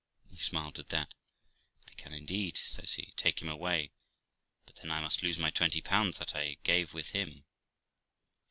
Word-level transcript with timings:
He 0.31 0.37
smiled 0.37 0.79
at 0.79 0.89
that. 0.89 1.13
'I 1.87 1.91
can, 1.91 2.11
indeed', 2.11 2.57
says 2.57 2.93
he; 2.93 3.13
'take 3.17 3.39
him 3.39 3.47
away, 3.49 3.91
but 4.65 4.77
then 4.77 4.89
I 4.89 4.99
must 4.99 5.21
lose 5.21 5.37
my 5.37 5.51
20 5.51 5.79
that 5.81 6.35
I 6.35 6.57
gave 6.63 6.91
with 6.95 7.11
him.' 7.11 7.45